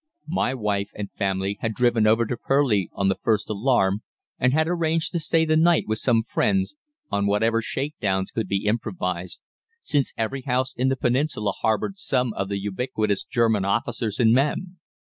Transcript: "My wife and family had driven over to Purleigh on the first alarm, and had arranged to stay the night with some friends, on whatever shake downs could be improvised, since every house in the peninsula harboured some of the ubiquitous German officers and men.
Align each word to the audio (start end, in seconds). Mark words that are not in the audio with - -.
"My 0.33 0.55
wife 0.55 0.89
and 0.95 1.11
family 1.11 1.57
had 1.59 1.75
driven 1.75 2.07
over 2.07 2.25
to 2.25 2.35
Purleigh 2.35 2.87
on 2.93 3.07
the 3.07 3.19
first 3.21 3.51
alarm, 3.51 4.01
and 4.39 4.51
had 4.51 4.67
arranged 4.67 5.11
to 5.11 5.19
stay 5.19 5.45
the 5.45 5.55
night 5.55 5.83
with 5.85 5.99
some 5.99 6.23
friends, 6.23 6.73
on 7.11 7.27
whatever 7.27 7.61
shake 7.61 7.93
downs 8.01 8.31
could 8.31 8.47
be 8.47 8.65
improvised, 8.65 9.41
since 9.83 10.11
every 10.17 10.41
house 10.41 10.73
in 10.73 10.87
the 10.89 10.97
peninsula 10.97 11.51
harboured 11.51 11.99
some 11.99 12.33
of 12.33 12.49
the 12.49 12.59
ubiquitous 12.59 13.23
German 13.23 13.63
officers 13.63 14.19
and 14.19 14.33
men. 14.33 14.77